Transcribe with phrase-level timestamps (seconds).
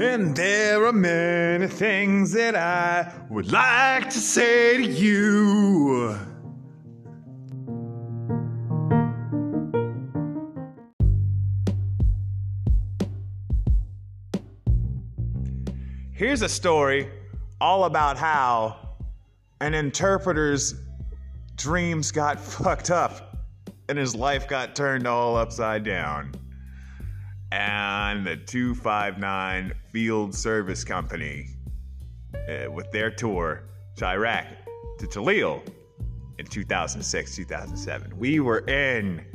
[0.00, 6.18] And there are many things that I would like to say to you.
[16.12, 17.10] Here's a story
[17.60, 18.96] all about how
[19.60, 20.74] an interpreter's
[21.56, 23.36] dreams got fucked up
[23.90, 26.32] and his life got turned all upside down.
[27.52, 31.48] And the 259 Field Service Company,
[32.48, 33.64] uh, with their tour
[33.96, 34.46] to Iraq,
[34.98, 35.62] to Tallil
[36.38, 38.18] in 2006, 2007.
[38.18, 39.26] We were in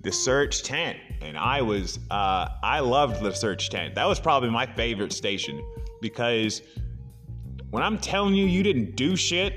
[0.00, 3.94] the search tent, and I was, uh, I loved the search tent.
[3.94, 5.64] That was probably my favorite station
[6.00, 6.62] because
[7.70, 9.54] when I'm telling you, you didn't do shit,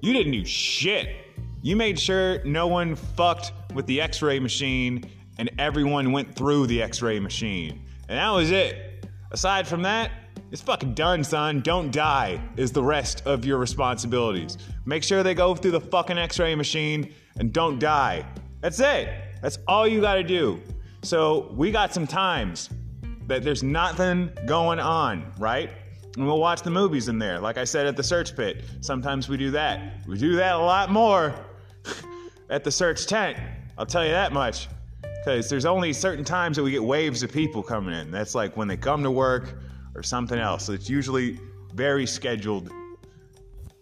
[0.00, 1.14] you didn't do shit.
[1.60, 5.04] You made sure no one fucked with the x ray machine
[5.38, 7.84] and everyone went through the x ray machine.
[8.08, 9.06] And that was it.
[9.30, 10.10] Aside from that,
[10.50, 11.60] it's fucking done, son.
[11.60, 14.56] Don't die is the rest of your responsibilities.
[14.86, 18.24] Make sure they go through the fucking x ray machine and don't die.
[18.60, 19.10] That's it.
[19.42, 20.60] That's all you gotta do.
[21.02, 22.70] So we got some times
[23.26, 25.70] that there's nothing going on, right?
[26.16, 27.38] And we'll watch the movies in there.
[27.38, 30.04] Like I said at the search pit, sometimes we do that.
[30.08, 31.34] We do that a lot more
[32.50, 33.38] at the search tent.
[33.76, 34.68] I'll tell you that much.
[35.28, 38.10] Because there's only certain times that we get waves of people coming in.
[38.10, 39.58] That's like when they come to work
[39.94, 40.64] or something else.
[40.64, 41.38] So it's usually
[41.74, 42.72] very scheduled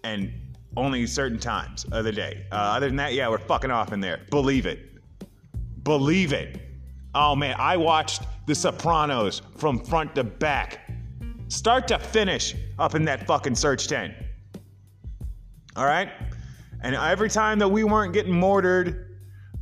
[0.03, 0.33] and
[0.77, 2.47] only certain times of the day.
[2.51, 4.23] Uh, other than that, yeah, we're fucking off in there.
[4.29, 4.99] Believe it.
[5.85, 6.61] Believe it.
[7.15, 10.91] Oh man, I watched The Sopranos from front to back,
[11.47, 14.15] start to finish, up in that fucking search tent.
[15.77, 16.11] All right?
[16.83, 19.06] And every time that we weren't getting mortared,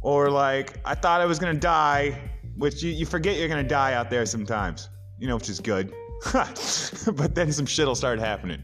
[0.05, 2.21] or like I thought I was gonna die,
[2.57, 5.93] which you, you forget you're gonna die out there sometimes, you know, which is good.
[6.33, 8.63] but then some shit'll start happening.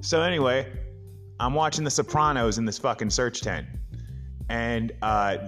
[0.00, 0.72] So anyway,
[1.40, 3.66] I'm watching The Sopranos in this fucking search tent,
[4.48, 5.38] and uh,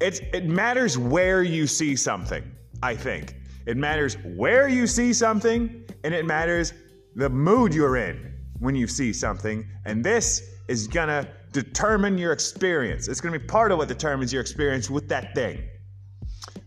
[0.00, 2.44] it's it matters where you see something.
[2.82, 3.36] I think
[3.66, 6.74] it matters where you see something, and it matters
[7.14, 9.64] the mood you're in when you see something.
[9.84, 13.06] And this is gonna determine your experience.
[13.06, 15.62] It's gonna be part of what determines your experience with that thing.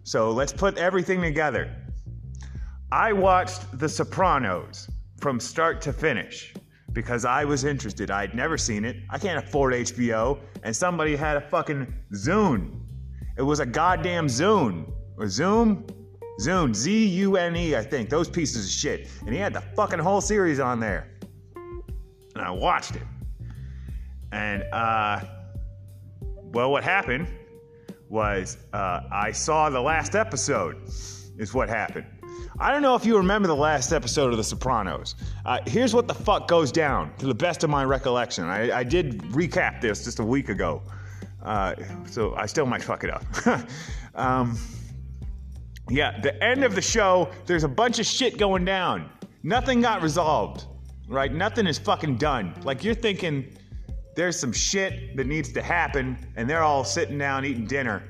[0.03, 1.75] So let's put everything together.
[2.91, 4.89] I watched The Sopranos
[5.19, 6.53] from start to finish
[6.93, 8.09] because I was interested.
[8.09, 8.95] I'd never seen it.
[9.09, 12.79] I can't afford HBO, and somebody had a fucking Zune.
[13.37, 15.85] It was a goddamn Zune or Zoom,
[16.39, 18.09] Zune, Z U N E, I think.
[18.09, 21.11] Those pieces of shit, and he had the fucking whole series on there,
[21.55, 23.03] and I watched it.
[24.31, 25.21] And uh,
[26.21, 27.27] well, what happened
[28.09, 30.77] was uh, I saw the last episode.
[31.37, 32.07] Is what happened.
[32.59, 35.13] I don't know if you remember the last episode of The Sopranos.
[35.45, 38.45] Uh, here's what the fuck goes down, to the best of my recollection.
[38.45, 40.81] I, I did recap this just a week ago,
[41.43, 41.75] uh,
[42.09, 43.23] so I still might fuck it up.
[44.15, 44.57] um,
[45.89, 49.11] yeah, the end of the show, there's a bunch of shit going down.
[49.43, 50.65] Nothing got resolved,
[51.07, 51.31] right?
[51.31, 52.55] Nothing is fucking done.
[52.63, 53.55] Like you're thinking
[54.17, 58.01] there's some shit that needs to happen, and they're all sitting down eating dinner,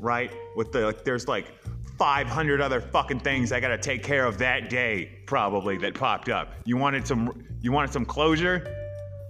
[0.00, 0.32] right?
[0.56, 1.52] With the, like, there's like
[1.98, 6.54] 500 other fucking things I gotta take care of that day, probably that popped up.
[6.64, 8.74] You wanted some, you wanted some closure?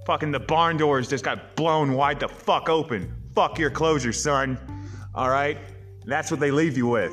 [0.06, 3.12] Fucking the barn doors just got blown wide the fuck open.
[3.34, 4.56] Fuck your closure, son.
[5.16, 5.58] All right,
[6.06, 7.12] that's what they leave you with.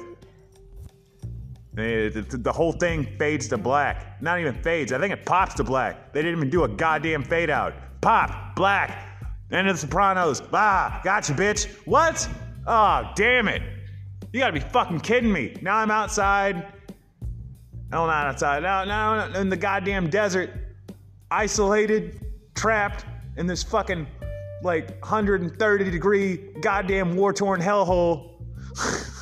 [1.76, 4.22] Eh, the, the whole thing fades to black.
[4.22, 4.94] Not even fades.
[4.94, 6.14] I think it pops to black.
[6.14, 7.74] They didn't even do a goddamn fade out.
[8.02, 9.08] Pop, black.
[9.52, 10.42] End of the Sopranos.
[10.54, 11.68] Ah, gotcha, bitch.
[11.86, 12.28] What?
[12.66, 13.62] Oh, damn it.
[14.34, 15.56] You gotta be fucking kidding me.
[15.62, 16.68] Now I'm outside.
[17.92, 18.62] No, not outside.
[18.64, 20.50] Now, now in the goddamn desert,
[21.32, 22.20] isolated,
[22.54, 23.06] trapped
[23.38, 24.06] in this fucking
[24.64, 28.42] like 130 degree goddamn war torn hellhole.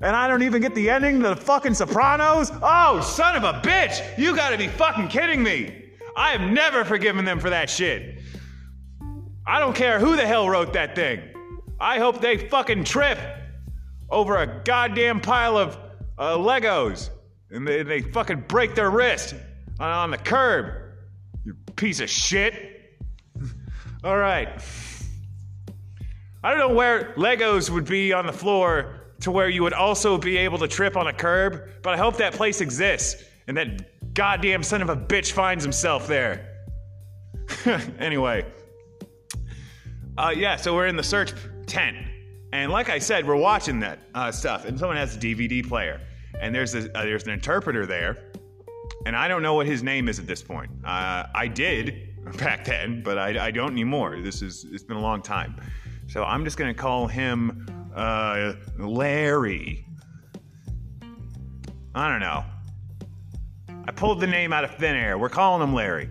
[0.00, 2.50] and I don't even get the ending to the fucking Sopranos?
[2.60, 4.18] Oh, son of a bitch!
[4.18, 5.85] You gotta be fucking kidding me!
[6.16, 8.20] I have never forgiven them for that shit.
[9.46, 11.20] I don't care who the hell wrote that thing.
[11.78, 13.18] I hope they fucking trip
[14.10, 15.78] over a goddamn pile of
[16.18, 17.10] uh, Legos
[17.50, 19.34] and they, they fucking break their wrist
[19.78, 20.82] on, on the curb.
[21.44, 22.98] You piece of shit.
[24.04, 24.48] All right.
[26.42, 30.18] I don't know where Legos would be on the floor to where you would also
[30.18, 33.95] be able to trip on a curb, but I hope that place exists and that
[34.16, 36.64] goddamn son of a bitch finds himself there.
[37.98, 38.44] anyway.
[40.18, 41.34] Uh, yeah, so we're in the search
[41.66, 41.98] tent.
[42.52, 46.00] And like I said, we're watching that uh, stuff, and someone has a DVD player.
[46.40, 48.16] and there's a, uh, there's an interpreter there,
[49.04, 50.70] and I don't know what his name is at this point.
[50.84, 54.20] Uh, I did back then, but I, I, don't anymore.
[54.20, 55.60] This is it's been a long time,
[56.08, 59.86] so I'm just gonna call him uh, Larry.
[61.94, 62.44] I don't know.
[63.88, 65.16] I pulled the name out of thin air.
[65.16, 66.08] We're calling him Larry.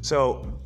[0.00, 0.60] So,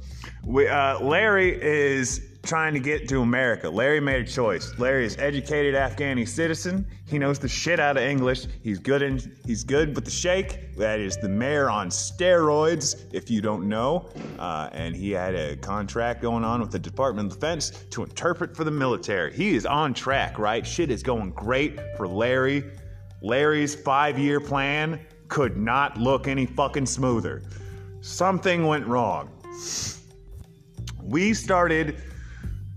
[0.44, 3.68] we, uh, Larry is trying to get to America.
[3.70, 4.76] Larry made a choice.
[4.78, 6.86] Larry is educated Afghani citizen.
[7.06, 8.46] He knows the shit out of English.
[8.62, 10.76] He's good in he's good with the sheikh.
[10.76, 14.08] That is the mayor on steroids, if you don't know.
[14.38, 18.56] Uh, and he had a contract going on with the Department of Defense to interpret
[18.56, 19.32] for the military.
[19.32, 20.66] He is on track, right?
[20.66, 22.64] Shit is going great for Larry.
[23.20, 24.98] Larry's five-year plan
[25.32, 27.40] could not look any fucking smoother.
[28.02, 29.30] Something went wrong.
[31.02, 32.02] We started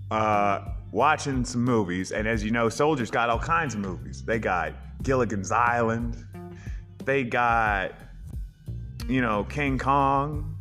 [0.10, 0.62] uh,
[0.94, 4.24] watching some movies, and as you know, Soldiers got all kinds of movies.
[4.24, 4.72] They got
[5.04, 6.16] Gilligan's Island,
[7.04, 7.92] they got,
[9.10, 10.56] you know, King Kong.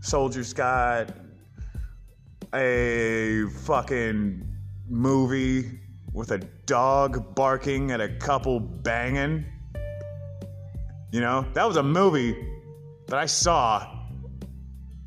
[0.00, 1.12] Soldiers got
[2.52, 4.44] a fucking
[4.88, 5.78] movie
[6.12, 9.44] with a dog barking at a couple banging.
[11.12, 12.36] You know, that was a movie
[13.08, 13.86] that I saw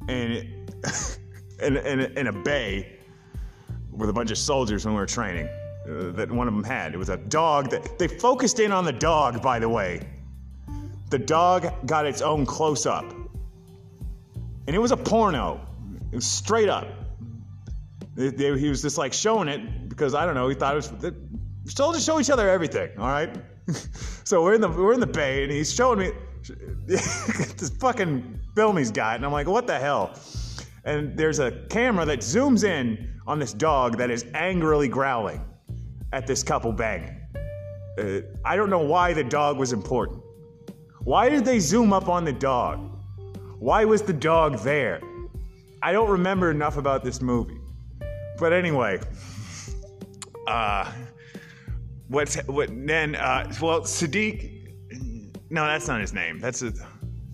[0.09, 0.67] in
[1.61, 2.99] in, in, in a bay
[3.91, 6.93] with a bunch of soldiers when we were training uh, that one of them had.
[6.93, 10.01] It was a dog that they focused in on the dog, by the way.
[11.09, 13.05] The dog got its own close up.
[14.65, 15.61] And it was a porno.
[16.11, 16.87] It was straight up.
[18.17, 21.73] He was just like showing it because I don't know, he thought it was.
[21.73, 23.35] soldiers show each other everything, all right?
[24.23, 26.11] so we're in the we're in the bay and he's showing me
[26.85, 30.17] this fucking film he's got, and I'm like, what the hell?
[30.85, 35.43] And there's a camera that zooms in on this dog that is angrily growling
[36.11, 37.19] at this couple banging.
[37.97, 40.21] Uh, I don't know why the dog was important.
[41.03, 42.89] Why did they zoom up on the dog?
[43.59, 45.01] Why was the dog there?
[45.81, 47.59] I don't remember enough about this movie.
[48.37, 48.99] But anyway,
[50.47, 50.91] uh,
[52.07, 53.15] what's what then?
[53.15, 54.51] Uh, well, Sadiq.
[55.49, 56.39] No, that's not his name.
[56.39, 56.73] That's a,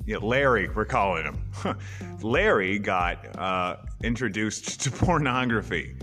[0.06, 0.70] yeah, Larry.
[0.70, 1.78] We're calling him.
[2.22, 5.96] Larry got uh, introduced to pornography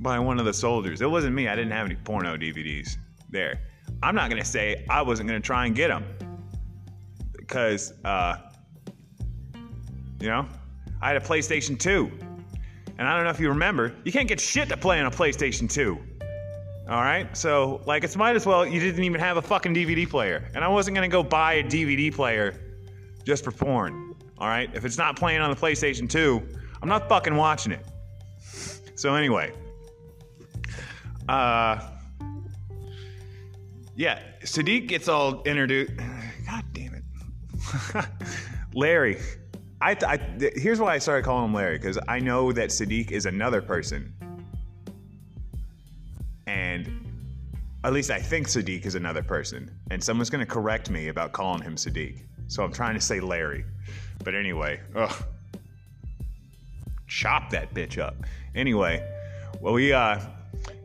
[0.00, 1.00] by one of the soldiers.
[1.00, 1.48] It wasn't me.
[1.48, 2.96] I didn't have any porno DVDs
[3.30, 3.60] there.
[4.02, 6.04] I'm not gonna say I wasn't gonna try and get them
[7.36, 8.36] because, uh,
[10.20, 10.46] you know,
[11.00, 12.10] I had a PlayStation 2,
[12.98, 15.10] and I don't know if you remember, you can't get shit to play on a
[15.10, 15.98] PlayStation 2.
[16.88, 20.08] All right, so like it's might as well you didn't even have a fucking DVD
[20.08, 22.60] player, and I wasn't gonna go buy a DVD player
[23.24, 24.14] just for porn.
[24.38, 26.42] All right, if it's not playing on the PlayStation 2,
[26.82, 27.86] I'm not fucking watching it.
[28.96, 29.52] So anyway,
[31.28, 31.78] uh,
[33.94, 35.92] yeah, Sadiq gets all introduced.
[36.46, 37.04] God damn it,
[38.74, 39.18] Larry.
[39.80, 40.18] I, I
[40.56, 44.12] here's why I started calling him Larry because I know that Sadiq is another person,
[46.52, 47.06] and
[47.84, 51.62] at least I think Sadiq is another person, and someone's gonna correct me about calling
[51.62, 52.22] him Sadiq.
[52.48, 53.64] So I'm trying to say Larry,
[54.24, 55.24] but anyway, ugh
[57.12, 58.16] chop that bitch up.
[58.54, 59.06] Anyway,
[59.60, 60.18] well, we uh,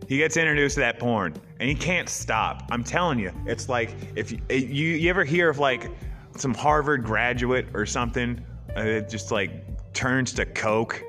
[0.07, 2.63] he gets introduced to that porn, and he can't stop.
[2.69, 5.89] I'm telling you, it's like if you you, you ever hear of like
[6.35, 8.43] some Harvard graduate or something,
[8.75, 11.01] uh, just like turns to coke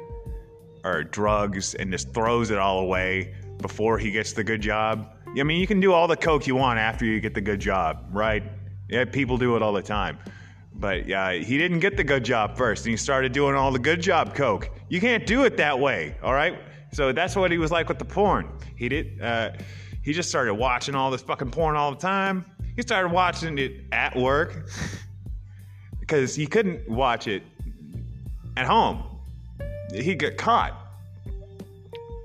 [0.85, 5.15] or drugs and just throws it all away before he gets the good job.
[5.39, 7.61] I mean, you can do all the coke you want after you get the good
[7.61, 8.43] job, right?
[8.89, 10.19] Yeah, people do it all the time.
[10.75, 13.79] But yeah, he didn't get the good job first, and he started doing all the
[13.79, 14.71] good job coke.
[14.89, 16.59] You can't do it that way, all right?
[16.93, 18.49] So that's what he was like with the porn.
[18.77, 19.21] He did.
[19.21, 19.51] Uh,
[20.03, 22.45] he just started watching all this fucking porn all the time.
[22.77, 24.71] He started watching it at work
[26.01, 27.43] because he couldn't watch it
[28.57, 29.03] at home.
[29.93, 30.88] He'd get caught,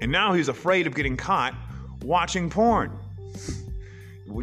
[0.03, 1.55] and now he's afraid of getting caught
[2.03, 2.91] watching porn.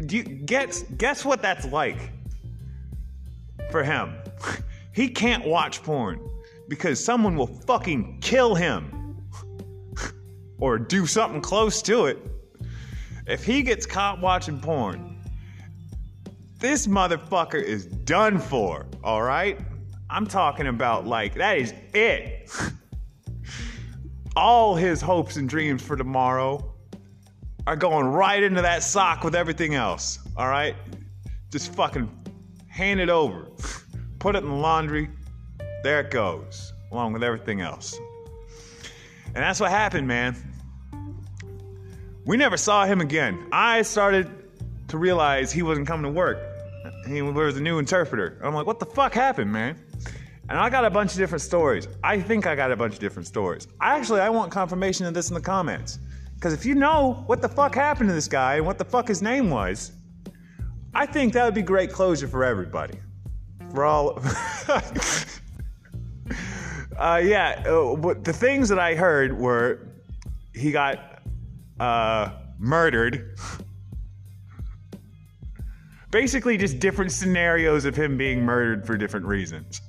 [0.05, 2.11] Do you guess guess what that's like?
[3.71, 4.15] for him.
[4.93, 6.19] He can't watch porn
[6.67, 9.25] because someone will fucking kill him
[10.59, 12.17] or do something close to it.
[13.25, 15.17] If he gets caught watching porn,
[16.59, 19.61] this motherfucker is done for, all right?
[20.09, 22.51] I'm talking about like that is it.
[24.35, 26.73] All his hopes and dreams for tomorrow
[27.67, 30.75] are going right into that sock with everything else, all right?
[31.51, 32.09] Just fucking
[32.67, 33.47] hand it over,
[34.19, 35.09] put it in the laundry.
[35.83, 37.99] There it goes, along with everything else.
[39.27, 40.35] And that's what happened, man.
[42.25, 43.47] We never saw him again.
[43.51, 44.29] I started
[44.87, 46.37] to realize he wasn't coming to work
[47.07, 48.37] he was a new interpreter.
[48.43, 49.79] I'm like, what the fuck happened, man?
[50.51, 51.87] And I got a bunch of different stories.
[52.03, 53.69] I think I got a bunch of different stories.
[53.79, 55.97] I Actually, I want confirmation of this in the comments.
[56.35, 59.07] Because if you know what the fuck happened to this guy and what the fuck
[59.07, 59.93] his name was,
[60.93, 62.99] I think that would be great closure for everybody.
[63.73, 64.19] For all.
[66.97, 69.87] uh, yeah, uh, but the things that I heard were
[70.53, 71.21] he got
[71.79, 73.37] uh, murdered.
[76.11, 79.79] Basically, just different scenarios of him being murdered for different reasons.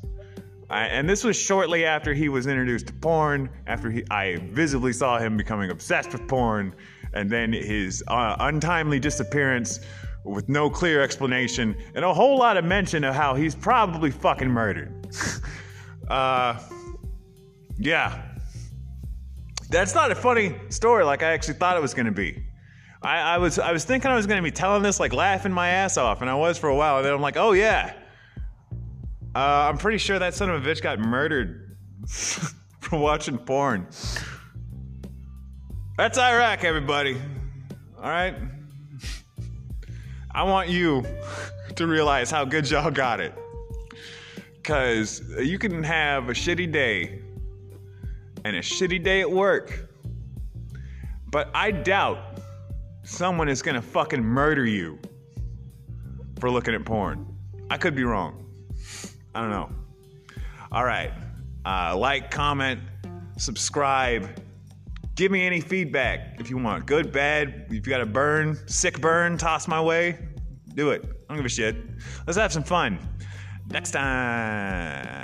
[0.73, 4.95] I, and this was shortly after he was introduced to porn, after he, I visibly
[4.95, 6.75] saw him becoming obsessed with porn,
[7.13, 9.81] and then his uh, untimely disappearance
[10.25, 14.49] with no clear explanation, and a whole lot of mention of how he's probably fucking
[14.49, 15.07] murdered.
[16.09, 16.59] uh,
[17.79, 18.23] yeah.
[19.69, 22.47] That's not a funny story like I actually thought it was gonna be.
[23.03, 25.69] I, I was I was thinking I was gonna be telling this like laughing my
[25.69, 27.93] ass off, and I was for a while, and then I'm like, oh yeah,
[29.35, 33.87] uh, I'm pretty sure that son of a bitch got murdered for watching porn.
[35.97, 37.17] That's Iraq, everybody.
[37.97, 38.35] All right?
[40.35, 41.05] I want you
[41.77, 43.35] to realize how good y'all got it.
[44.57, 47.21] Because you can have a shitty day
[48.45, 49.89] and a shitty day at work,
[51.31, 52.19] but I doubt
[53.03, 54.99] someone is gonna fucking murder you
[56.39, 57.27] for looking at porn.
[57.71, 58.42] I could be wrong.
[59.35, 59.71] I don't know.
[60.71, 61.13] All right.
[61.65, 62.81] Uh, like, comment,
[63.37, 64.41] subscribe.
[65.15, 66.87] Give me any feedback if you want.
[66.87, 67.67] Good, bad.
[67.69, 70.19] If you got a burn, sick burn, toss my way.
[70.75, 71.05] Do it.
[71.05, 71.77] I don't give a shit.
[72.27, 72.99] Let's have some fun.
[73.69, 75.22] Next time.